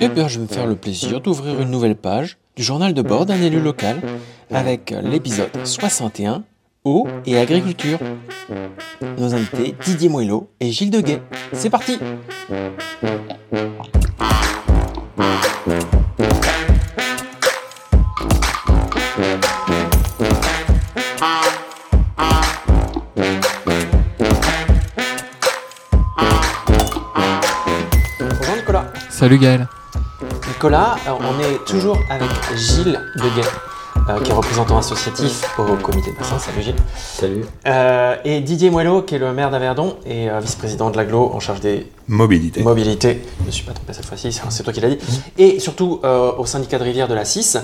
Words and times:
Eh 0.00 0.08
bien, 0.08 0.28
je 0.28 0.38
vais 0.38 0.42
me 0.42 0.48
faire 0.48 0.66
le 0.66 0.76
plaisir 0.76 1.20
d'ouvrir 1.20 1.60
une 1.60 1.70
nouvelle 1.70 1.96
page 1.96 2.36
du 2.56 2.62
journal 2.62 2.94
de 2.94 3.02
bord 3.02 3.26
d'un 3.26 3.40
élu 3.40 3.60
local 3.60 4.00
avec 4.50 4.94
l'épisode 5.02 5.50
61 5.64 6.44
Eau 6.84 7.06
et 7.24 7.38
agriculture. 7.38 7.98
Nos 9.18 9.34
invités 9.34 9.74
Didier 9.84 10.08
Moello 10.08 10.50
et 10.60 10.70
Gilles 10.70 10.90
Deguet. 10.90 11.22
C'est 11.52 11.70
parti 11.70 11.98
Bonjour 28.18 28.56
Nicolas. 28.56 28.92
Salut 29.10 29.38
Gaël. 29.38 29.66
Nicolas, 30.64 30.96
euh, 31.06 31.10
on 31.20 31.38
est 31.42 31.62
toujours 31.66 31.98
avec 32.08 32.30
Gilles 32.56 32.98
Deguet, 33.16 33.46
euh, 34.08 34.18
qui 34.22 34.30
est 34.30 34.34
représentant 34.34 34.78
associatif 34.78 35.42
au 35.58 35.74
comité 35.76 36.10
de 36.10 36.16
bassin. 36.16 36.38
Salut 36.38 36.62
Gilles. 36.62 36.74
Salut. 36.96 37.44
Euh, 37.66 38.16
et 38.24 38.40
Didier 38.40 38.70
Moello, 38.70 39.02
qui 39.02 39.16
est 39.16 39.18
le 39.18 39.34
maire 39.34 39.50
d'Averdon 39.50 39.96
et 40.06 40.30
euh, 40.30 40.40
vice-président 40.40 40.88
de 40.88 40.96
l'aglo 40.96 41.30
en 41.34 41.38
charge 41.38 41.60
des 41.60 41.86
Mobilité. 42.08 42.62
mobilités. 42.62 43.22
Je 43.40 43.42
ne 43.42 43.46
me 43.48 43.50
suis 43.52 43.64
pas 43.64 43.72
trompé 43.74 43.92
cette 43.92 44.06
fois-ci, 44.06 44.32
c'est 44.48 44.62
toi 44.62 44.72
qui 44.72 44.80
l'as 44.80 44.88
dit. 44.88 44.98
Et 45.36 45.60
surtout 45.60 46.00
euh, 46.02 46.32
au 46.38 46.46
syndicat 46.46 46.78
de 46.78 46.84
rivière 46.84 47.08
de 47.08 47.14
la 47.14 47.26
6. 47.26 47.58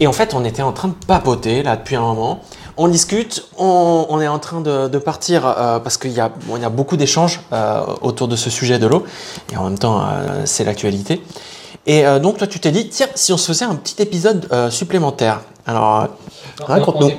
Et 0.00 0.08
en 0.08 0.12
fait, 0.12 0.34
on 0.34 0.44
était 0.44 0.62
en 0.62 0.72
train 0.72 0.88
de 0.88 0.94
papoter 1.06 1.62
là 1.62 1.76
depuis 1.76 1.94
un 1.94 2.00
moment. 2.00 2.40
On 2.76 2.88
discute, 2.88 3.44
on, 3.58 4.06
on 4.08 4.20
est 4.20 4.26
en 4.26 4.40
train 4.40 4.60
de, 4.60 4.88
de 4.88 4.98
partir 4.98 5.46
euh, 5.46 5.78
parce 5.78 5.98
qu'il 5.98 6.10
y, 6.10 6.18
a- 6.20 6.32
bon, 6.48 6.56
il 6.56 6.62
y 6.62 6.66
a 6.66 6.68
beaucoup 6.68 6.96
d'échanges 6.96 7.42
euh, 7.52 7.80
autour 8.00 8.26
de 8.26 8.34
ce 8.34 8.50
sujet 8.50 8.80
de 8.80 8.88
l'eau. 8.88 9.04
Et 9.52 9.56
en 9.56 9.62
même 9.70 9.78
temps, 9.78 10.00
euh, 10.00 10.42
c'est 10.46 10.64
l'actualité. 10.64 11.22
Et 11.86 12.06
euh, 12.06 12.18
donc, 12.18 12.38
toi, 12.38 12.46
tu 12.46 12.60
t'es 12.60 12.72
dit, 12.72 12.88
tiens, 12.88 13.08
si 13.14 13.32
on 13.32 13.36
se 13.36 13.46
faisait 13.46 13.64
un 13.64 13.74
petit 13.74 14.00
épisode 14.02 14.46
euh, 14.52 14.70
supplémentaire. 14.70 15.42
Alors, 15.66 16.02
euh, 16.02 16.06
raconte-nous. 16.64 17.10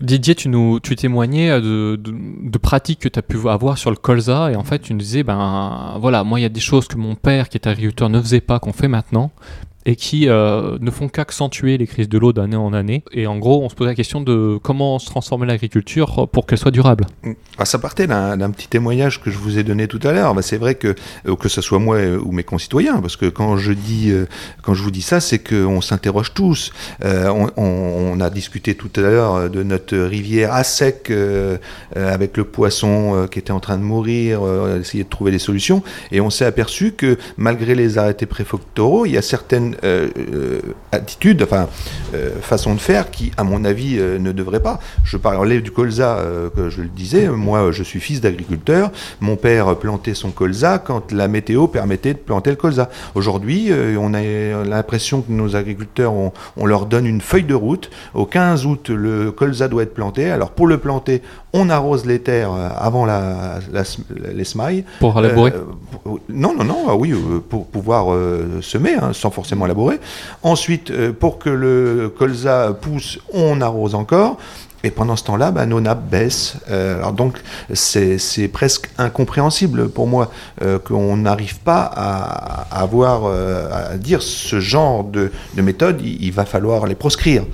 Didier, 0.00 0.34
tu 0.34 0.48
nous 0.48 0.80
tu 0.80 0.96
témoignais 0.96 1.50
de, 1.60 1.96
de, 1.96 2.14
de 2.50 2.58
pratiques 2.58 3.00
que 3.00 3.08
tu 3.08 3.18
as 3.18 3.22
pu 3.22 3.36
avoir 3.50 3.76
sur 3.76 3.90
le 3.90 3.96
colza 3.96 4.50
et 4.50 4.56
en 4.56 4.64
fait 4.64 4.78
tu 4.78 4.94
nous 4.94 5.00
disais 5.00 5.22
ben 5.22 5.98
voilà 6.00 6.24
moi 6.24 6.40
il 6.40 6.42
y 6.42 6.46
a 6.46 6.48
des 6.48 6.58
choses 6.58 6.88
que 6.88 6.96
mon 6.96 7.16
père 7.16 7.50
qui 7.50 7.58
est 7.58 7.66
agriculteur 7.66 8.08
ne 8.08 8.18
faisait 8.18 8.40
pas 8.40 8.58
qu'on 8.58 8.72
fait 8.72 8.88
maintenant 8.88 9.30
et 9.86 9.96
qui 9.96 10.28
euh, 10.28 10.76
ne 10.80 10.90
font 10.90 11.08
qu'accentuer 11.08 11.78
les 11.78 11.86
crises 11.86 12.08
de 12.08 12.18
l'eau 12.18 12.32
d'année 12.32 12.56
en 12.56 12.72
année 12.72 13.02
et 13.12 13.26
en 13.26 13.38
gros 13.38 13.62
on 13.62 13.68
se 13.68 13.74
pose 13.74 13.86
la 13.86 13.94
question 13.94 14.20
de 14.20 14.58
comment 14.62 14.98
se 14.98 15.06
transformer 15.06 15.46
l'agriculture 15.46 16.28
pour 16.28 16.46
qu'elle 16.46 16.58
soit 16.58 16.70
durable. 16.70 17.06
Ah, 17.58 17.64
ça 17.64 17.78
partait 17.78 18.06
d'un 18.06 18.50
petit 18.50 18.68
témoignage 18.68 19.22
que 19.22 19.30
je 19.30 19.38
vous 19.38 19.58
ai 19.58 19.62
donné 19.62 19.88
tout 19.88 20.00
à 20.02 20.12
l'heure. 20.12 20.34
Bah, 20.34 20.42
c'est 20.42 20.58
vrai 20.58 20.74
que 20.74 20.94
euh, 21.26 21.36
que 21.36 21.48
ce 21.48 21.62
soit 21.62 21.78
moi 21.78 21.96
euh, 21.96 22.20
ou 22.22 22.32
mes 22.32 22.44
concitoyens, 22.44 23.00
parce 23.00 23.16
que 23.16 23.26
quand 23.26 23.56
je 23.56 23.72
dis, 23.72 24.12
quand 24.62 24.74
je 24.74 24.82
vous 24.82 24.90
dis 24.90 25.02
ça, 25.02 25.20
c'est 25.20 25.38
qu'on 25.38 25.80
s'interroge 25.80 26.34
tous. 26.34 26.72
On, 27.02 28.20
a 28.20 28.30
discuté 28.30 28.74
tout 28.74 28.90
à 28.96 29.00
l'heure 29.00 29.48
de 29.48 29.62
notre 29.62 29.96
rivière 29.96 30.52
à 30.52 30.64
sec 30.64 31.12
avec 31.94 32.36
le 32.36 32.44
poisson 32.44 33.28
qui 33.30 33.38
était 33.38 33.52
en 33.52 33.60
train 33.60 33.78
de 33.78 33.82
mourir, 33.82 34.42
essayer 34.78 35.04
de 35.04 35.08
trouver 35.08 35.30
des 35.30 35.38
solutions, 35.38 35.82
et 36.12 36.20
on 36.20 36.30
s'est 36.30 36.44
aperçu 36.44 36.92
que 36.92 37.16
malgré 37.36 37.74
les 37.74 37.98
arrêtés 37.98 38.26
préfectoraux, 38.26 39.06
il 39.06 39.12
y 39.12 39.18
a 39.18 39.22
certaines 39.22 39.69
euh, 39.84 40.08
euh, 40.16 40.60
attitudes, 40.92 41.42
enfin 41.42 41.68
euh, 42.14 42.30
façons 42.40 42.74
de 42.74 42.80
faire 42.80 43.10
qui, 43.10 43.32
à 43.36 43.44
mon 43.44 43.64
avis, 43.64 43.96
euh, 43.98 44.18
ne 44.18 44.32
devraient 44.32 44.62
pas. 44.62 44.80
Je 45.04 45.16
parlais 45.16 45.60
du 45.60 45.70
colza, 45.70 46.18
que 46.56 46.70
je 46.70 46.82
le 46.82 46.88
disais. 46.88 47.28
Moi, 47.28 47.72
je 47.72 47.82
suis 47.82 48.00
fils 48.00 48.20
d'agriculteur. 48.20 48.90
Mon 49.20 49.36
père 49.36 49.76
plantait 49.76 50.14
son 50.14 50.30
colza 50.30 50.78
quand 50.78 51.12
la 51.12 51.28
météo 51.28 51.66
permettait 51.66 52.14
de 52.14 52.18
planter 52.18 52.50
le 52.50 52.56
colza. 52.56 52.90
Aujourd'hui, 53.14 53.70
on 53.98 54.14
a 54.14 54.22
l'impression 54.64 55.22
que 55.22 55.32
nos 55.32 55.56
agriculteurs, 55.56 56.12
on, 56.12 56.32
on 56.56 56.66
leur 56.66 56.86
donne 56.86 57.06
une 57.06 57.20
feuille 57.20 57.44
de 57.44 57.54
route. 57.54 57.90
Au 58.14 58.26
15 58.26 58.66
août, 58.66 58.90
le 58.90 59.30
colza 59.32 59.68
doit 59.68 59.82
être 59.82 59.94
planté. 59.94 60.30
Alors, 60.30 60.50
pour 60.50 60.66
le 60.66 60.78
planter, 60.78 61.22
on 61.52 61.68
arrose 61.70 62.06
les 62.06 62.20
terres 62.20 62.52
euh, 62.52 62.68
avant 62.78 63.04
la, 63.06 63.58
la- 63.72 63.82
les 64.32 64.44
semailles. 64.44 64.84
Pour 65.00 65.20
labourer 65.20 65.52
Euh, 65.54 65.64
pour- 66.04 66.18
non, 66.28 66.54
non, 66.54 66.64
non, 66.64 66.86
ah 66.88 66.94
oui, 66.96 67.12
euh, 67.12 67.40
pour 67.46 67.66
pouvoir 67.66 68.12
euh, 68.12 68.60
semer, 68.62 68.94
hein, 68.94 69.10
sans 69.12 69.30
forcément 69.30 69.66
labourer. 69.66 69.98
Ensuite, 70.42 70.92
pour 71.12 71.38
que 71.38 71.50
le 71.50 72.12
colza 72.16 72.72
pousse, 72.80 73.18
on 73.32 73.60
arrose 73.60 73.94
encore. 73.94 74.36
Et 74.82 74.90
pendant 74.90 75.16
ce 75.16 75.24
temps-là, 75.24 75.50
bah, 75.50 75.66
nos 75.66 75.80
nappes 75.80 76.08
baissent. 76.08 76.54
Euh, 76.70 76.96
alors 76.96 77.12
donc, 77.12 77.38
c'est 77.74 78.48
presque 78.52 78.90
incompréhensible 78.98 79.88
pour 79.88 80.06
moi 80.06 80.30
euh, 80.62 80.78
qu'on 80.78 81.16
n'arrive 81.18 81.58
pas 81.58 81.82
à, 81.82 82.80
avoir, 82.80 83.24
euh, 83.24 83.92
à 83.92 83.96
dire 83.96 84.22
ce 84.22 84.60
genre 84.60 85.04
de, 85.04 85.30
de 85.54 85.62
méthode, 85.62 86.00
il, 86.02 86.30
va 86.32 86.44
falloir 86.44 86.86
les 86.86 86.94
proscrire. 86.94 87.44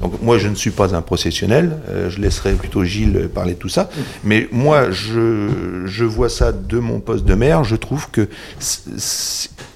Donc 0.00 0.20
moi, 0.20 0.38
je 0.38 0.48
ne 0.48 0.54
suis 0.54 0.72
pas 0.72 0.94
un 0.94 1.02
professionnel, 1.02 1.78
je 2.08 2.20
laisserai 2.20 2.52
plutôt 2.54 2.82
Gilles 2.82 3.28
parler 3.32 3.54
de 3.54 3.58
tout 3.58 3.68
ça, 3.68 3.88
mais 4.24 4.48
moi, 4.50 4.90
je, 4.90 6.04
vois 6.04 6.28
ça 6.28 6.50
de 6.50 6.78
mon 6.80 6.98
poste 6.98 7.24
de 7.24 7.34
maire, 7.34 7.62
je 7.62 7.76
trouve 7.76 8.10
que 8.10 8.28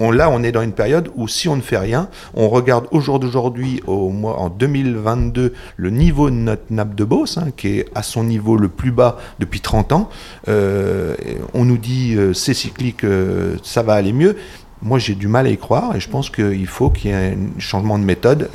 là, 0.01 0.29
on 0.31 0.43
est 0.43 0.51
dans 0.51 0.63
une 0.63 0.73
période 0.73 1.09
où 1.15 1.29
si 1.29 1.49
on 1.49 1.55
ne 1.55 1.63
fait 1.63 1.79
rien, 1.79 2.09
on 2.35 2.49
regarde 2.49 2.87
au 2.91 3.01
jour 3.01 3.21
d'aujourd'hui, 3.21 3.81
au 3.87 4.11
mois, 4.11 4.39
en 4.39 4.49
2022, 4.51 5.55
le 5.77 5.91
niveau 5.91 6.31
de 6.31 6.35
notre 6.35 6.65
nappe 6.71 6.97
de 6.99 7.05
Beauce, 7.05 7.39
hein, 7.39 7.49
qui 7.57 7.69
est 7.79 7.87
à 7.95 8.03
son 8.03 8.25
niveau 8.25 8.57
le 8.57 8.69
plus 8.69 8.91
bas 8.91 9.19
depuis 9.39 9.61
30 9.61 9.93
ans, 9.93 10.09
euh, 10.49 11.15
on 11.55 11.65
nous 11.65 11.79
dit 11.79 12.15
euh, 12.17 12.35
c'est 12.35 12.55
cyclique, 12.55 13.05
euh, 13.05 13.57
ça 13.63 13.83
va 13.83 13.95
aller 13.95 14.13
mieux. 14.13 14.37
Moi, 14.83 14.99
j'ai 14.99 15.15
du 15.15 15.27
mal 15.29 15.47
à 15.47 15.51
y 15.51 15.57
croire 15.57 15.97
et 15.97 16.01
je 16.01 16.09
pense 16.09 16.29
qu'il 16.31 16.67
faut 16.67 16.91
qu'il 16.91 17.11
y 17.11 17.15
ait 17.15 17.35
un 17.35 17.59
changement 17.61 17.99
de 17.99 18.05
méthode 18.05 18.49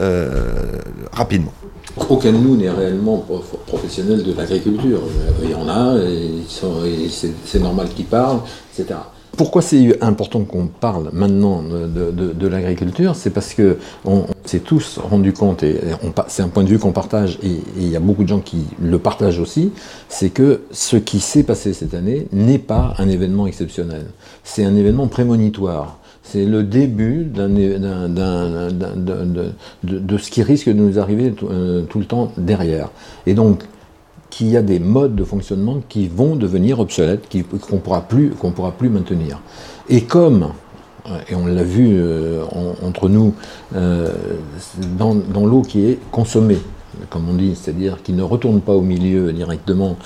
rapidement. 1.11 1.51
Aucun 2.09 2.31
de 2.31 2.37
nous 2.37 2.55
n'est 2.55 2.69
réellement 2.69 3.17
prof- 3.17 3.57
professionnel 3.67 4.23
de 4.23 4.33
l'agriculture. 4.33 5.01
Il 5.43 5.51
y 5.51 5.55
en 5.55 5.67
a, 5.67 5.97
c'est 6.47 7.59
normal 7.59 7.89
qu'ils 7.89 8.05
parlent, 8.05 8.39
etc. 8.71 8.99
Pourquoi 9.35 9.63
c'est 9.63 10.01
important 10.03 10.43
qu'on 10.43 10.67
parle 10.67 11.09
maintenant 11.11 11.63
de, 11.63 12.47
l'agriculture? 12.47 13.15
C'est 13.15 13.31
parce 13.31 13.55
que 13.55 13.77
on, 14.05 14.25
s'est 14.45 14.59
tous 14.59 14.99
rendu 14.99 15.33
compte, 15.33 15.63
et 15.63 15.79
c'est 16.27 16.43
un 16.43 16.49
point 16.49 16.63
de 16.63 16.69
vue 16.69 16.77
qu'on 16.77 16.91
partage, 16.91 17.39
et 17.41 17.57
il 17.77 17.89
y 17.89 17.95
a 17.95 17.99
beaucoup 17.99 18.23
de 18.23 18.27
gens 18.27 18.41
qui 18.41 18.65
le 18.79 18.99
partagent 18.99 19.39
aussi, 19.39 19.71
c'est 20.07 20.29
que 20.29 20.61
ce 20.71 20.97
qui 20.97 21.19
s'est 21.19 21.41
passé 21.43 21.73
cette 21.73 21.95
année 21.95 22.27
n'est 22.31 22.59
pas 22.59 22.93
un 22.99 23.09
événement 23.09 23.47
exceptionnel. 23.47 24.05
C'est 24.43 24.65
un 24.65 24.75
événement 24.75 25.07
prémonitoire. 25.07 25.97
C'est 26.21 26.45
le 26.45 26.63
début 26.63 27.25
de 27.25 27.41
ce 30.17 30.29
qui 30.29 30.43
risque 30.43 30.69
de 30.69 30.73
nous 30.73 30.99
arriver 30.99 31.31
tout, 31.31 31.47
euh, 31.47 31.83
tout 31.83 31.99
le 31.99 32.05
temps 32.05 32.31
derrière. 32.37 32.91
Et 33.25 33.33
donc, 33.33 33.63
qu'il 34.33 34.47
y 34.49 34.57
a 34.57 34.63
des 34.63 34.79
modes 34.79 35.15
de 35.15 35.23
fonctionnement 35.23 35.77
qui 35.87 36.07
vont 36.07 36.35
devenir 36.35 36.79
obsolètes, 36.79 37.25
qu'on 37.69 37.77
pourra 37.77 38.01
plus, 38.01 38.29
pourra 38.49 38.71
plus 38.71 38.89
maintenir. 38.89 39.39
Et 39.89 40.01
comme, 40.05 40.47
euh, 41.07 41.09
et 41.29 41.35
on 41.35 41.45
l'a 41.45 41.61
vu 41.63 41.89
euh, 41.91 42.43
en- 42.51 42.87
entre 42.87 43.09
nous, 43.09 43.35
euh, 43.75 44.09
dans 45.29 45.45
l'eau 45.45 45.61
qui 45.61 45.85
est 45.85 45.99
consommée, 46.11 46.57
comme 47.09 47.29
on 47.29 47.33
dit, 47.33 47.53
c'est-à-dire 47.55 48.01
qui 48.03 48.13
ne 48.13 48.23
retourne 48.23 48.61
pas 48.61 48.73
au 48.73 48.81
milieu 48.81 49.33
directement, 49.33 49.97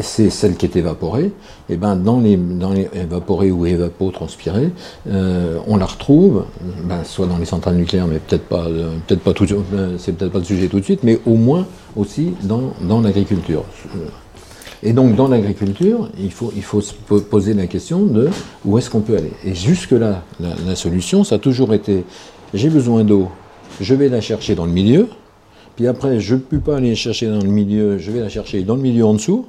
c'est 0.00 0.30
celle 0.30 0.56
qui 0.56 0.66
est 0.66 0.76
évaporée, 0.76 1.32
et 1.68 1.76
ben 1.76 1.96
dans 1.96 2.20
les, 2.20 2.36
dans 2.36 2.72
les 2.72 2.88
évaporés 2.94 3.50
ou 3.50 3.66
évapotranspirés, 3.66 4.70
euh, 5.08 5.58
on 5.66 5.76
la 5.76 5.86
retrouve, 5.86 6.44
ben, 6.84 7.04
soit 7.04 7.26
dans 7.26 7.38
les 7.38 7.44
centrales 7.44 7.76
nucléaires, 7.76 8.06
mais 8.06 8.18
peut-être 8.18 8.46
pas, 8.46 8.66
euh, 8.66 8.94
peut-être 9.06 9.22
pas 9.22 9.32
tout, 9.32 9.46
euh, 9.74 9.96
c'est 9.98 10.12
peut-être 10.16 10.32
pas 10.32 10.38
le 10.38 10.44
sujet 10.44 10.68
tout 10.68 10.80
de 10.80 10.84
suite, 10.84 11.02
mais 11.02 11.18
au 11.26 11.34
moins 11.34 11.66
aussi 11.96 12.32
dans, 12.42 12.72
dans 12.82 13.00
l'agriculture. 13.00 13.64
Et 14.82 14.92
donc 14.92 15.16
dans 15.16 15.28
l'agriculture, 15.28 16.10
il 16.20 16.30
faut, 16.30 16.52
il 16.54 16.62
faut 16.62 16.80
se 16.82 16.92
po- 16.92 17.20
poser 17.20 17.54
la 17.54 17.66
question 17.66 18.04
de 18.04 18.28
où 18.64 18.76
est-ce 18.76 18.90
qu'on 18.90 19.00
peut 19.00 19.16
aller. 19.16 19.32
Et 19.44 19.54
jusque-là, 19.54 20.22
la 20.40 20.76
solution, 20.76 21.24
ça 21.24 21.36
a 21.36 21.38
toujours 21.38 21.72
été, 21.72 22.04
j'ai 22.52 22.68
besoin 22.68 23.02
d'eau, 23.02 23.30
je 23.80 23.94
vais 23.94 24.08
la 24.08 24.20
chercher 24.20 24.54
dans 24.54 24.66
le 24.66 24.72
milieu, 24.72 25.08
puis 25.76 25.86
après, 25.86 26.18
je 26.20 26.34
ne 26.34 26.40
peux 26.40 26.58
pas 26.58 26.76
aller 26.78 26.94
chercher 26.94 27.28
dans 27.28 27.40
le 27.40 27.48
milieu, 27.48 27.98
je 27.98 28.10
vais 28.10 28.20
la 28.20 28.28
chercher 28.28 28.62
dans 28.62 28.76
le 28.76 28.82
milieu 28.82 29.04
en 29.04 29.14
dessous, 29.14 29.46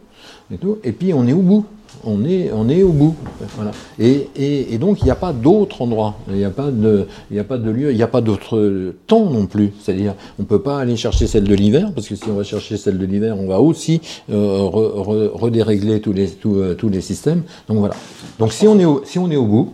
et, 0.54 0.58
tout, 0.58 0.78
et 0.84 0.92
puis 0.92 1.14
on 1.14 1.26
est 1.28 1.34
au 1.34 1.42
bout. 1.42 1.66
On 2.04 2.24
est, 2.26 2.52
on 2.54 2.70
est 2.70 2.84
au 2.84 2.92
bout. 2.92 3.16
Voilà. 3.56 3.72
Et, 3.98 4.28
et- 4.36 4.74
et 4.74 4.78
donc, 4.78 5.02
il 5.02 5.06
n'y 5.06 5.10
a 5.12 5.16
pas 5.16 5.34
d'autre 5.34 5.82
endroit. 5.82 6.16
Il 6.30 6.36
n'y 6.36 6.44
a, 6.46 6.52
pas 6.52 6.68
a 6.68 7.44
pas 7.44 7.58
de 7.58 7.72
lieu, 7.72 7.92
il 7.92 8.02
a 8.04 8.08
pas 8.08 8.22
d'autre 8.22 8.94
temps 9.08 9.30
non 9.32 9.48
plus. 9.48 9.72
C'est-à-dire, 9.82 10.14
on 10.38 10.44
ne 10.44 10.48
peut 10.48 10.62
pas 10.62 10.78
aller 10.80 10.96
chercher 10.96 11.26
celle 11.26 11.46
de 11.46 11.56
l'hiver, 11.56 11.92
parce 11.96 12.08
que 12.08 12.16
si 12.16 12.26
on 12.30 12.36
va 12.36 12.44
chercher 12.44 12.78
celle 12.78 13.00
de 13.00 13.06
l'hiver, 13.06 13.36
on 13.40 13.48
va 13.48 13.60
aussi 13.62 14.00
euh, 14.32 14.36
re- 14.60 14.94
re- 14.96 15.30
redérégler 15.34 16.00
tous 16.00 16.14
les, 16.14 16.28
tous, 16.30 16.58
euh, 16.58 16.76
tous 16.76 16.90
les 16.90 17.02
systèmes. 17.02 17.44
Donc 17.68 17.80
voilà. 17.80 17.96
Donc 18.38 18.54
si 18.54 18.68
on, 18.68 18.78
est 18.80 18.86
au, 18.86 19.02
si 19.04 19.18
on 19.18 19.32
est 19.32 19.36
au 19.38 19.46
bout, 19.46 19.74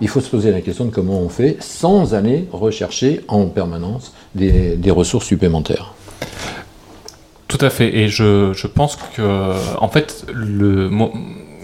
il 0.00 0.08
faut 0.08 0.20
se 0.20 0.28
poser 0.30 0.50
la 0.52 0.60
question 0.60 0.84
de 0.86 0.90
comment 0.90 1.20
on 1.20 1.28
fait 1.28 1.56
sans 1.60 2.14
aller 2.14 2.48
rechercher 2.52 3.20
en 3.28 3.46
permanence 3.46 4.12
des, 4.34 4.76
des 4.76 4.90
ressources 4.90 5.26
supplémentaires. 5.26 5.94
Tout 7.48 7.58
à 7.60 7.70
fait. 7.70 7.94
Et 7.96 8.08
je, 8.08 8.52
je 8.54 8.66
pense 8.66 8.96
que, 9.16 9.54
en 9.78 9.88
fait, 9.88 10.24
le, 10.32 10.88
mo- 10.88 11.12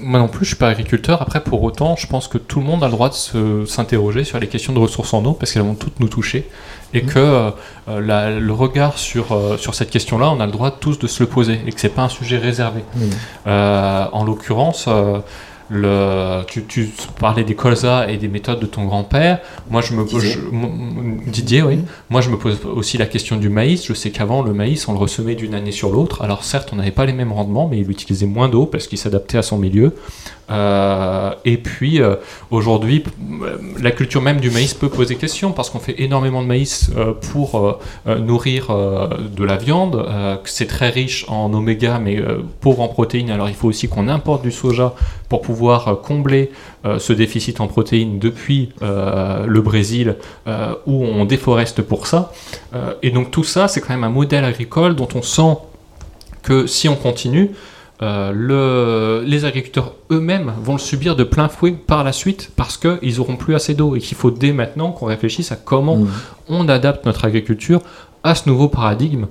moi 0.02 0.18
non 0.18 0.28
plus, 0.28 0.44
je 0.44 0.50
suis 0.50 0.56
pas 0.56 0.68
agriculteur. 0.68 1.22
Après, 1.22 1.42
pour 1.42 1.62
autant, 1.62 1.94
je 1.96 2.06
pense 2.08 2.26
que 2.28 2.38
tout 2.38 2.58
le 2.60 2.66
monde 2.66 2.82
a 2.82 2.86
le 2.86 2.92
droit 2.92 3.08
de 3.10 3.64
s'interroger 3.66 4.24
sur 4.24 4.38
les 4.40 4.48
questions 4.48 4.72
de 4.72 4.78
ressources 4.80 5.14
en 5.14 5.24
eau 5.24 5.32
parce 5.32 5.52
qu'elles 5.52 5.62
vont 5.62 5.74
toutes 5.76 6.00
nous 6.00 6.08
toucher 6.08 6.48
et 6.92 7.02
que 7.02 7.18
euh, 7.18 7.50
euh, 7.88 8.00
la- 8.00 8.38
le 8.38 8.52
regard 8.52 8.98
sur, 8.98 9.32
euh, 9.32 9.56
sur 9.58 9.74
cette 9.76 9.90
question-là, 9.90 10.30
on 10.30 10.40
a 10.40 10.46
le 10.46 10.52
droit 10.52 10.70
tous 10.72 10.98
de 10.98 11.06
se 11.06 11.22
le 11.22 11.28
poser 11.28 11.60
et 11.66 11.72
que 11.72 11.80
c'est 11.80 11.88
pas 11.88 12.02
un 12.02 12.08
sujet 12.08 12.38
réservé. 12.38 12.80
Euh, 13.46 14.04
en 14.12 14.24
l'occurrence, 14.24 14.88
le, 15.68 16.42
tu, 16.46 16.64
tu 16.64 16.88
parlais 17.18 17.44
des 17.44 17.54
colzas 17.54 18.06
et 18.08 18.16
des 18.18 18.28
méthodes 18.28 18.60
de 18.60 18.66
ton 18.66 18.84
grand-père. 18.84 19.40
Moi, 19.70 19.80
je 19.82 19.94
me 19.94 20.06
je- 20.06 21.30
Didier, 21.30 21.62
oui. 21.62 21.80
Moi, 22.10 22.20
je 22.20 22.30
me 22.30 22.36
pose 22.36 22.58
aussi 22.64 22.98
la 22.98 23.06
question 23.06 23.36
du 23.36 23.48
maïs. 23.48 23.84
Je 23.86 23.92
sais 23.94 24.10
qu'avant, 24.10 24.42
le 24.42 24.52
maïs, 24.52 24.86
on 24.88 24.92
le 24.92 24.98
ressemait 24.98 25.34
d'une 25.34 25.54
année 25.54 25.72
sur 25.72 25.90
l'autre. 25.90 26.22
Alors, 26.22 26.44
certes, 26.44 26.70
on 26.72 26.76
n'avait 26.76 26.90
pas 26.92 27.06
les 27.06 27.12
mêmes 27.12 27.32
rendements, 27.32 27.68
mais 27.68 27.78
il 27.78 27.90
utilisait 27.90 28.26
moins 28.26 28.48
d'eau 28.48 28.66
parce 28.66 28.86
qu'il 28.86 28.98
s'adaptait 28.98 29.38
à 29.38 29.42
son 29.42 29.58
milieu. 29.58 29.94
Euh, 30.50 31.32
et 31.44 31.56
puis, 31.56 32.00
euh, 32.00 32.16
aujourd'hui, 32.50 33.02
euh, 33.42 33.56
la 33.80 33.90
culture 33.90 34.22
même 34.22 34.40
du 34.40 34.50
maïs 34.50 34.74
peut 34.74 34.88
poser 34.88 35.16
question 35.16 35.52
parce 35.52 35.70
qu'on 35.70 35.78
fait 35.78 36.00
énormément 36.00 36.42
de 36.42 36.46
maïs 36.46 36.90
pour 37.32 37.80
nourrir 38.06 38.68
de 38.68 39.44
la 39.44 39.56
viande. 39.56 40.06
c'est 40.44 40.66
très 40.66 40.90
riche 40.90 41.24
en 41.28 41.52
oméga, 41.52 41.98
mais 41.98 42.22
pauvre 42.60 42.82
en 42.82 42.88
protéines. 42.88 43.30
Alors, 43.30 43.48
il 43.48 43.54
faut 43.54 43.68
aussi 43.68 43.88
qu'on 43.88 44.08
importe 44.08 44.42
du 44.42 44.52
soja 44.52 44.94
pour 45.28 45.40
pouvoir 45.42 46.00
combler 46.02 46.50
ce 46.98 47.12
déficit 47.12 47.60
en 47.60 47.66
protéines 47.66 48.18
depuis 48.18 48.70
le 48.80 49.60
Brésil, 49.60 50.16
où 50.86 51.04
on 51.04 51.24
déforeste 51.24 51.82
pour 51.82 52.06
ça. 52.06 52.32
Et 53.02 53.10
donc, 53.10 53.30
tout 53.30 53.44
ça, 53.44 53.68
c'est 53.68 53.80
quand 53.80 53.94
même 53.94 54.04
un 54.04 54.10
modèle 54.10 54.44
agricole 54.44 54.94
dont 54.94 55.08
on 55.14 55.22
sent 55.22 55.58
que 56.42 56.66
si 56.66 56.88
on 56.88 56.96
continue, 56.96 57.50
euh, 58.02 58.30
le- 58.34 59.24
les 59.26 59.44
agriculteurs 59.46 59.94
eux-mêmes 60.10 60.52
vont 60.62 60.74
le 60.74 60.78
subir 60.78 61.16
de 61.16 61.24
plein 61.24 61.48
fouet 61.48 61.72
par 61.72 62.04
la 62.04 62.12
suite 62.12 62.50
parce 62.56 62.76
qu'ils 62.76 63.16
n'auront 63.16 63.36
plus 63.36 63.54
assez 63.54 63.74
d'eau 63.74 63.96
et 63.96 64.00
qu'il 64.00 64.16
faut 64.16 64.30
dès 64.30 64.52
maintenant 64.52 64.92
qu'on 64.92 65.06
réfléchisse 65.06 65.50
à 65.52 65.56
comment 65.56 65.96
Mm. 65.96 66.08
on 66.50 66.68
adapte 66.68 67.06
notre 67.06 67.24
agriculture 67.24 67.80
à 68.22 68.34
ce 68.34 68.48
nouveau 68.48 68.68
paradigme. 68.68 69.26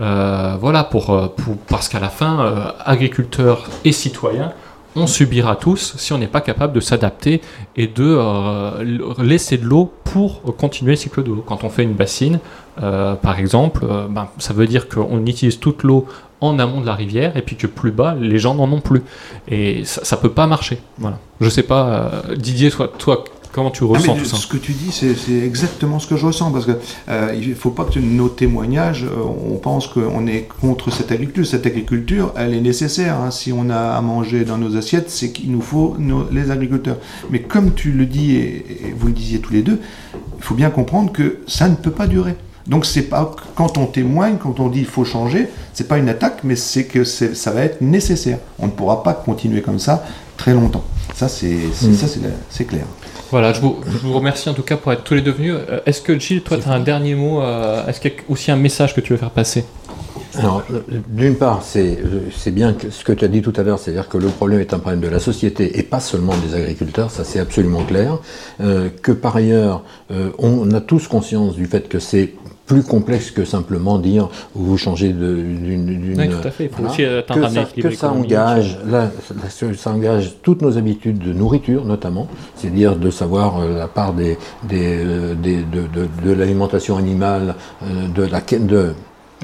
Euh, 0.00 0.56
voilà, 0.60 0.84
pour, 0.84 1.10
euh, 1.10 1.28
pour- 1.28 1.56
parce 1.68 1.88
qu'à 1.88 2.00
la 2.00 2.08
fin, 2.10 2.40
euh, 2.40 2.64
agriculteurs 2.84 3.68
et 3.84 3.92
citoyens, 3.92 4.52
on 4.96 5.06
subira 5.06 5.56
tous 5.56 5.94
si 5.96 6.12
on 6.12 6.18
n'est 6.18 6.26
pas 6.26 6.40
capable 6.40 6.72
de 6.72 6.80
s'adapter 6.80 7.40
et 7.76 7.86
de 7.86 8.16
euh, 8.18 9.22
laisser 9.22 9.58
de 9.58 9.64
l'eau 9.64 9.92
pour 10.04 10.42
continuer 10.56 10.92
le 10.92 10.96
cycle 10.96 11.22
de 11.22 11.28
l'eau. 11.28 11.44
Quand 11.46 11.64
on 11.64 11.70
fait 11.70 11.82
une 11.82 11.94
bassine, 11.94 12.40
euh, 12.82 13.14
par 13.14 13.38
exemple, 13.38 13.84
euh, 13.88 14.08
ben, 14.08 14.28
ça 14.38 14.52
veut 14.52 14.66
dire 14.66 14.88
qu'on 14.88 15.24
utilise 15.26 15.60
toute 15.60 15.82
l'eau 15.82 16.06
en 16.40 16.58
amont 16.58 16.80
de 16.80 16.86
la 16.86 16.94
rivière 16.94 17.36
et 17.36 17.42
puis 17.42 17.56
que 17.56 17.66
plus 17.66 17.92
bas, 17.92 18.16
les 18.18 18.38
gens 18.38 18.54
n'en 18.54 18.70
ont 18.72 18.80
plus. 18.80 19.02
Et 19.48 19.84
ça, 19.84 20.04
ça 20.04 20.16
peut 20.16 20.30
pas 20.30 20.46
marcher. 20.46 20.80
Voilà. 20.98 21.18
Je 21.40 21.48
sais 21.48 21.62
pas, 21.62 22.22
Didier, 22.36 22.70
toi, 22.70 22.90
toi, 22.98 23.24
comment 23.52 23.70
tu 23.70 23.84
Ah, 23.84 23.88
ressens 23.88 24.14
mais 24.14 24.20
tout 24.20 24.26
ça 24.26 24.36
ce 24.36 24.46
que 24.46 24.56
tu 24.56 24.72
dis, 24.72 24.90
c'est 24.92 25.14
exactement 25.44 25.98
ce 25.98 26.06
que 26.06 26.16
je 26.16 26.26
ressens, 26.26 26.50
parce 26.52 26.66
que 26.66 26.72
euh, 27.08 27.34
il 27.40 27.54
faut 27.54 27.70
pas 27.70 27.84
que 27.84 27.98
nos 27.98 28.28
témoignages, 28.28 29.04
euh, 29.04 29.22
on 29.50 29.56
pense 29.56 29.86
qu'on 29.88 30.26
est 30.26 30.48
contre 30.60 30.90
cette 30.92 31.10
agriculture. 31.12 31.46
Cette 31.46 31.66
agriculture, 31.66 32.32
elle 32.36 32.54
est 32.54 32.60
nécessaire. 32.60 33.16
hein. 33.20 33.30
Si 33.30 33.52
on 33.52 33.70
a 33.70 33.76
à 33.96 34.00
manger 34.00 34.44
dans 34.44 34.58
nos 34.58 34.76
assiettes, 34.76 35.10
c'est 35.10 35.30
qu'il 35.32 35.50
nous 35.52 35.60
faut 35.62 35.96
nos- 35.98 36.26
les 36.30 36.50
agriculteurs. 36.50 36.98
Mais 37.30 37.40
comme 37.40 37.74
tu 37.74 37.92
le 37.92 38.06
dis 38.06 38.36
et, 38.36 38.66
et 38.88 38.94
vous 38.96 39.08
le 39.08 39.12
disiez 39.12 39.40
tous 39.40 39.52
les 39.52 39.62
deux, 39.62 39.80
il 40.14 40.42
faut 40.42 40.54
bien 40.54 40.70
comprendre 40.70 41.12
que 41.12 41.38
ça 41.46 41.68
ne 41.68 41.74
peut 41.74 41.90
pas 41.90 42.06
durer. 42.06 42.36
Donc 42.66 42.84
c'est 42.86 43.02
pas 43.02 43.34
quand 43.56 43.78
on 43.78 43.86
témoigne, 43.86 44.36
quand 44.40 44.60
on 44.60 44.68
dit 44.68 44.80
il 44.80 44.84
faut 44.86 45.04
changer, 45.04 45.48
c'est 45.72 45.88
pas 45.88 45.98
une 45.98 46.08
attaque, 46.08 46.40
mais 46.44 46.56
c'est 46.56 46.84
que 46.84 47.04
ça 47.04 47.50
va 47.50 47.62
être 47.62 47.80
nécessaire. 47.80 48.38
On 48.58 48.66
ne 48.66 48.70
pourra 48.70 49.02
pas 49.02 49.14
continuer 49.14 49.60
comme 49.62 49.78
ça 49.78 50.04
très 50.36 50.52
longtemps. 50.54 50.84
Ça 51.14 51.28
c'est 51.28 51.56
c'est- 51.74 51.88
Mm. 51.88 51.94
ça 51.94 52.06
c'est 52.50 52.64
clair. 52.64 52.84
Voilà, 53.30 53.52
je 53.52 53.60
vous, 53.60 53.78
je 53.86 53.98
vous 53.98 54.14
remercie 54.14 54.48
en 54.48 54.54
tout 54.54 54.62
cas 54.62 54.76
pour 54.76 54.92
être 54.92 55.04
tous 55.04 55.14
les 55.14 55.20
deux 55.20 55.30
venus. 55.30 55.54
Euh, 55.54 55.80
Est-ce 55.86 56.02
que 56.02 56.18
Gilles, 56.18 56.42
toi, 56.42 56.58
tu 56.58 56.68
as 56.68 56.72
un 56.72 56.80
dernier 56.80 57.14
mot 57.14 57.40
euh, 57.40 57.86
Est-ce 57.86 58.00
qu'il 58.00 58.10
y 58.10 58.14
a 58.14 58.18
aussi 58.28 58.50
un 58.50 58.56
message 58.56 58.94
que 58.94 59.00
tu 59.00 59.12
veux 59.12 59.18
faire 59.18 59.30
passer? 59.30 59.64
Alors, 60.38 60.62
euh, 60.72 60.80
d'une 61.08 61.36
part, 61.36 61.62
c'est 61.62 61.98
bien 62.50 62.72
que 62.72 62.90
ce 62.90 63.04
que 63.04 63.12
tu 63.12 63.24
as 63.24 63.28
dit 63.28 63.42
tout 63.42 63.52
à 63.56 63.62
l'heure, 63.62 63.78
c'est-à-dire 63.78 64.08
que 64.08 64.18
le 64.18 64.28
problème 64.28 64.60
est 64.60 64.72
un 64.72 64.78
problème 64.78 65.00
de 65.00 65.08
la 65.08 65.18
société 65.18 65.78
et 65.78 65.82
pas 65.82 66.00
seulement 66.00 66.34
des 66.36 66.54
agriculteurs, 66.54 67.10
ça 67.10 67.24
c'est 67.24 67.40
absolument 67.40 67.84
clair. 67.84 68.18
Euh, 68.60 68.88
que 69.02 69.12
par 69.12 69.36
ailleurs, 69.36 69.82
euh, 70.10 70.30
on 70.38 70.70
a 70.72 70.80
tous 70.80 71.08
conscience 71.08 71.54
du 71.54 71.66
fait 71.66 71.88
que 71.88 71.98
c'est 71.98 72.34
plus 72.70 72.84
complexe 72.84 73.32
que 73.32 73.44
simplement 73.44 73.98
dire 73.98 74.28
vous 74.54 74.78
changez 74.78 75.08
d'une. 75.12 76.14
Oui, 76.16 76.28
tout 76.28 76.46
à 76.46 76.52
fait. 76.52 76.64
Il 76.64 76.70
faut 76.70 76.76
voilà. 76.84 76.92
aussi 76.92 77.04
atteindre 77.04 77.40
que 77.40 77.46
un 77.46 77.64
ça, 77.66 77.82
que 77.82 77.90
ça 77.90 78.12
engage, 78.12 78.78
là, 78.86 79.10
ça, 79.76 79.90
engage 79.90 80.36
toutes 80.44 80.62
nos 80.62 80.78
habitudes 80.78 81.18
de 81.18 81.32
nourriture 81.32 81.84
notamment, 81.84 82.28
c'est-à-dire 82.54 82.94
de 82.94 83.10
savoir 83.10 83.58
euh, 83.58 83.76
la 83.76 83.88
part 83.88 84.12
des, 84.12 84.38
des, 84.62 85.04
euh, 85.04 85.34
des- 85.34 85.62
de, 85.62 85.82
de, 85.96 86.06
de 86.24 86.32
l'alimentation 86.32 86.96
animale, 86.96 87.56
euh, 87.82 88.06
de 88.14 88.22
la 88.22 88.40
de, 88.40 88.92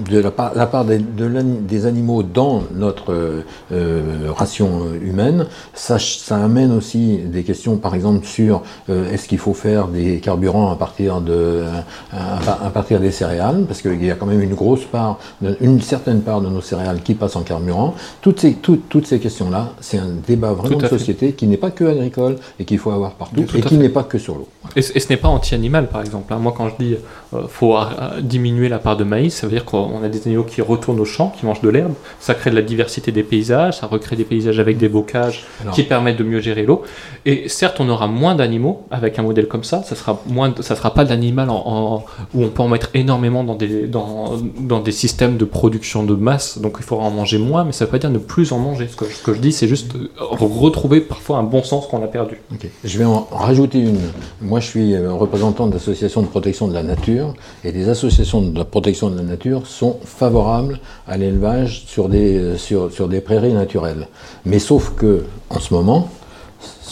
de 0.05 0.19
la 0.19 0.31
part, 0.31 0.53
la 0.55 0.67
part 0.67 0.85
des, 0.85 0.99
de 0.99 1.27
des 1.67 1.87
animaux 1.87 2.23
dans 2.23 2.63
notre 2.75 3.13
euh, 3.13 3.43
euh, 3.73 4.29
ration 4.31 4.83
humaine, 5.03 5.47
ça, 5.75 5.99
ça 5.99 6.37
amène 6.37 6.73
aussi 6.73 7.19
des 7.19 7.43
questions, 7.43 7.77
par 7.77 7.95
exemple, 7.95 8.27
sur 8.27 8.63
euh, 8.91 9.11
est-ce 9.11 9.27
qu'il 9.29 9.39
faut 9.39 9.55
faire 9.55 9.89
des 9.89 10.21
carburants 10.21 10.71
à 10.71 10.77
partir, 10.77 11.21
de, 11.21 11.65
à, 12.13 12.67
à 12.67 12.71
partir 12.71 13.01
des 13.01 13.11
céréales, 13.11 13.65
parce 13.67 13.81
qu'il 13.81 14.05
y 14.05 14.11
a 14.11 14.15
quand 14.15 14.27
même 14.27 14.43
une 14.43 14.55
grosse 14.55 14.85
part, 14.85 15.19
une 15.61 15.81
certaine 15.81 16.21
part 16.21 16.41
de 16.41 16.49
nos 16.49 16.61
céréales 16.61 17.03
qui 17.03 17.15
passent 17.15 17.37
en 17.37 17.43
carburant. 17.43 17.95
Toutes 18.21 18.41
ces, 18.41 18.55
toutes, 18.55 18.89
toutes 18.89 19.07
ces 19.07 19.19
questions-là, 19.19 19.73
c'est 19.81 19.99
un 19.99 20.11
débat 20.27 20.53
vraiment 20.53 20.77
Tout 20.77 20.83
de 20.83 20.89
fait. 20.89 20.99
société 20.99 21.33
qui 21.33 21.47
n'est 21.47 21.57
pas 21.57 21.71
que 21.71 21.85
agricole 21.85 22.37
et 22.59 22.65
qu'il 22.65 22.79
faut 22.79 22.91
avoir 22.91 23.13
partout, 23.13 23.43
Tout 23.43 23.57
et 23.57 23.63
qui 23.63 23.77
n'est 23.77 23.89
pas 23.89 24.05
que 24.05 24.19
sur 24.19 24.35
l'eau. 24.35 24.49
Et, 24.75 24.83
ce- 24.83 24.93
et 24.97 25.01
ce 25.01 25.09
n'est 25.11 25.17
pas 25.17 25.29
anti-animal, 25.29 25.89
par 25.89 26.01
exemple. 26.01 26.33
hein. 26.33 26.39
Moi, 26.39 26.53
quand 26.57 26.69
je 26.69 26.75
dis 26.85 26.97
euh, 27.35 27.43
faut 27.49 27.75
ar- 27.77 28.15
diminuer 28.21 28.69
la 28.69 28.79
part 28.79 28.97
de 28.97 29.05
maïs, 29.05 29.35
ça 29.35 29.47
veut 29.47 29.53
dire 29.53 29.65
qu'on 29.65 30.03
a 30.03 30.09
des 30.09 30.27
animaux 30.27 30.45
qui 30.45 30.61
retournent 30.63 31.01
au 31.01 31.05
champ, 31.05 31.33
qui 31.39 31.47
mangent 31.47 31.61
de 31.63 31.69
l'herbe. 31.69 31.93
Ça 32.21 32.35
crée 32.35 32.51
de 32.51 32.57
la 32.57 32.63
diversité 32.63 33.13
des 33.13 33.23
paysages, 33.23 33.79
ça 33.79 33.87
recrée 33.87 34.17
des 34.17 34.25
paysages 34.25 34.59
avec 34.59 34.77
des 34.79 34.89
bocages 34.89 35.45
Alors- 35.63 35.75
qui 35.75 35.83
permettent 35.83 36.19
de 36.19 36.25
mieux 36.25 36.41
gérer 36.41 36.65
l'eau. 36.65 36.83
Et 37.25 37.49
certes, 37.49 37.81
on 37.81 37.89
aura 37.89 38.07
moins 38.07 38.35
d'animaux 38.35 38.83
avec 38.91 39.19
un 39.19 39.23
modèle 39.23 39.49
comme 39.49 39.65
ça. 39.65 39.83
Ça 39.83 39.95
sera 39.95 40.21
moins, 40.27 40.55
ça 40.61 40.75
sera 40.77 40.93
pas 40.95 41.05
en, 41.13 41.49
en- 41.51 42.05
où 42.35 42.43
on 42.45 42.49
peut 42.49 42.63
en 42.63 42.69
mettre 42.69 42.91
énormément 42.95 43.45
dans 43.45 43.55
des 43.55 43.87
dans, 43.87 44.33
dans 44.59 44.81
des 44.81 44.93
systèmes 44.93 45.37
de 45.37 45.45
production 45.45 46.03
de 46.05 46.15
masse. 46.15 46.59
Donc 46.59 46.77
il 46.79 46.85
faudra 46.85 47.05
en 47.07 47.11
manger 47.11 47.39
moins, 47.39 47.65
mais 47.65 47.73
ça 47.73 47.85
veut 47.85 47.91
pas 47.91 47.99
dire 47.99 48.11
ne 48.11 48.19
plus 48.19 48.53
en 48.53 48.59
manger. 48.59 48.89
Ce 48.91 48.97
que, 48.97 49.05
ce 49.05 49.23
que 49.23 49.33
je 49.35 49.41
dis, 49.41 49.53
c'est 49.53 49.69
juste 49.69 49.95
euh, 49.97 50.09
retrouver 50.21 51.01
parfois 51.01 51.39
un 51.39 51.43
bon 51.43 51.63
sens 51.63 51.87
qu'on 51.87 52.03
a 52.03 52.07
perdu. 52.07 52.41
Ok. 52.53 52.67
Je 52.85 52.99
vais 52.99 53.05
en 53.05 53.27
rajouter 53.31 53.79
une. 53.81 53.99
Moi, 54.43 54.61
je 54.61 54.67
suis 54.67 54.95
euh, 54.95 55.15
représentant 55.15 55.67
d'associations 55.67 56.21
de 56.21 56.27
protection 56.27 56.69
de 56.69 56.75
la 56.75 56.83
nature, 56.83 57.33
et 57.65 57.73
les 57.73 57.89
associations 57.89 58.43
de 58.43 58.63
protection 58.63 59.09
de 59.09 59.17
la 59.17 59.23
nature 59.23 59.67
sont 59.67 59.99
favorables 60.05 60.79
à 61.09 61.17
l'élevage 61.17 61.85
sur 61.87 62.11
des, 62.11 62.37
euh, 62.37 62.57
sur, 62.59 62.93
sur 62.93 63.09
des 63.09 63.23
prairies 63.23 63.55
naturelles. 63.55 64.09
Mais 64.45 64.59
sauf 64.59 64.93
que, 64.95 65.25
en 65.49 65.59
ce 65.59 65.73
moment, 65.73 66.11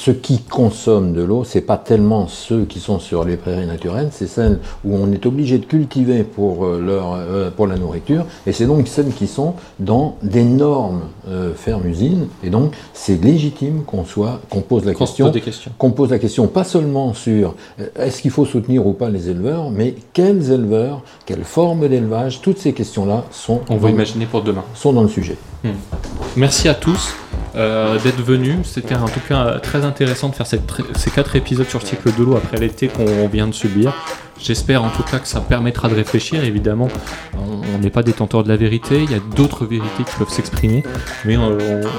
ceux 0.05 0.13
qui 0.13 0.39
consomment 0.43 1.15
de 1.15 1.23
l'eau, 1.23 1.45
c'est 1.45 1.63
pas 1.63 1.79
tellement 1.79 2.29
ceux 2.29 2.65
qui 2.67 2.79
sont 2.79 2.99
sur 2.99 3.25
les 3.25 3.39
prairies 3.39 3.67
naturelles, 3.67 4.11
c'est 4.13 4.27
celles 4.27 4.59
où 4.85 4.95
on 4.95 5.11
est 5.13 5.25
obligé 5.25 5.57
de 5.57 5.65
cultiver 5.65 6.25
pour, 6.25 6.67
euh, 6.67 6.79
leur, 6.79 7.15
euh, 7.15 7.51
pour 7.51 7.67
la 7.67 7.77
nourriture, 7.77 8.27
et 8.47 8.53
c'est 8.53 8.67
donc 8.67 8.87
celles 8.87 9.15
qui 9.15 9.27
sont 9.27 9.55
dans 9.79 10.17
d'énormes 10.23 11.05
euh, 11.29 11.55
fermes-usines, 11.55 12.29
et 12.43 12.51
donc 12.51 12.75
c'est 12.93 13.23
légitime 13.25 13.83
qu'on 13.85 14.05
soit, 14.05 14.41
qu'on 14.51 14.61
pose 14.61 14.85
la 14.85 14.93
question, 14.93 15.33
qu'on 15.79 15.91
pose 15.93 16.11
la 16.11 16.19
question 16.19 16.49
pas 16.49 16.65
seulement 16.65 17.15
sur 17.15 17.55
euh, 17.81 17.87
est-ce 17.97 18.21
qu'il 18.21 18.31
faut 18.31 18.45
soutenir 18.45 18.87
ou 18.87 18.93
pas 18.93 19.09
les 19.09 19.31
éleveurs, 19.31 19.71
mais 19.71 19.95
quels 20.13 20.51
éleveurs, 20.51 21.01
quelle 21.25 21.45
forme 21.45 21.89
d'élevage, 21.89 22.43
toutes 22.43 22.59
ces 22.59 22.75
questions-là 22.75 23.25
sont, 23.31 23.63
On 23.71 23.77
va 23.79 23.89
imaginer 23.89 24.27
pour 24.27 24.43
demain. 24.43 24.65
sont 24.75 24.93
dans 24.93 25.03
le 25.03 25.09
sujet. 25.09 25.39
Merci 26.37 26.69
à 26.69 26.75
tous 26.75 27.15
euh, 27.57 27.99
d'être 28.01 28.23
venus. 28.23 28.59
C'était 28.65 28.95
en 28.95 29.09
tout 29.09 29.21
cas 29.29 29.59
très 29.61 29.85
intéressant 29.85 30.29
de 30.29 30.35
faire 30.35 30.47
ces 30.47 31.11
quatre 31.11 31.37
épisodes 31.37 31.69
sur 31.69 31.81
le 31.81 31.87
cycle 31.87 32.13
de 32.17 32.25
l'eau 32.25 32.37
après 32.37 32.59
l'été 32.59 32.89
qu'on 32.89 33.29
vient 33.29 33.47
de 33.47 33.53
subir. 33.55 33.93
J'espère 34.41 34.83
en 34.83 34.91
tout 34.91 35.05
cas 35.05 35.21
que 35.21 35.29
ça 35.29 35.41
permettra 35.41 35.89
de 35.89 35.95
réfléchir. 35.95 36.43
Évidemment, 36.45 36.89
on 37.35 37.79
n'est 37.79 37.91
pas 37.91 38.03
détenteur 38.03 38.43
de 38.43 38.49
la 38.49 38.57
vérité. 38.57 39.03
Il 39.05 39.11
y 39.11 39.15
a 39.15 39.21
d'autres 39.37 39.65
vérités 39.65 40.03
qui 40.05 40.17
peuvent 40.19 40.29
s'exprimer. 40.29 40.83
Mais 41.25 41.37
euh, 41.37 41.41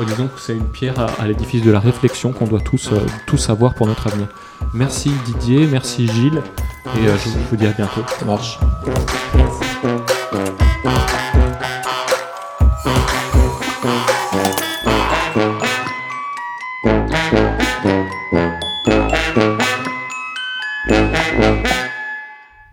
on- 0.02 0.04
disons 0.04 0.28
que 0.28 0.40
c'est 0.40 0.54
une 0.54 0.68
pierre 0.68 0.96
à, 1.20 1.28
l'édifice 1.28 1.64
de 1.64 1.72
la 1.72 1.80
réflexion 1.80 2.34
qu'on 2.34 2.46
doit 2.46 2.60
tous, 2.60 2.90
euh, 2.92 2.98
tous 3.26 3.50
avoir 3.50 3.74
pour 3.74 3.88
notre 3.88 4.08
avenir. 4.08 4.28
Merci 4.74 5.12
Didier, 5.26 5.68
merci 5.68 6.08
Gilles. 6.08 6.42
Et 6.98 7.08
je 7.08 7.30
je 7.30 7.50
vous 7.50 7.56
dis 7.56 7.66
à 7.66 7.72
bientôt. 7.72 8.02
Ça 8.20 8.26
marche. 8.26 8.60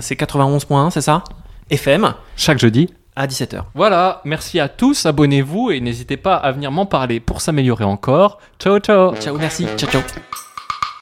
c'est 0.00 0.18
91.1, 0.18 0.90
c'est 0.90 1.00
ça 1.00 1.22
FM 1.70 2.14
chaque 2.36 2.58
jeudi. 2.58 2.92
à 3.16 3.26
17h. 3.26 3.62
Voilà, 3.74 4.20
merci 4.24 4.58
à 4.60 4.68
tous, 4.68 5.06
abonnez-vous 5.06 5.70
et 5.70 5.80
n'hésitez 5.80 6.16
pas 6.16 6.36
à 6.36 6.52
venir 6.52 6.70
m'en 6.72 6.86
parler 6.86 7.20
pour 7.20 7.40
s'améliorer 7.40 7.84
encore. 7.84 8.38
Ciao 8.58 8.78
ciao 8.78 9.14
Ciao, 9.16 9.36
merci. 9.38 9.66
Ciao, 9.76 9.90
ciao. 9.90 10.02